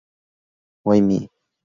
Why 0.83 0.99
Me? 0.99 1.29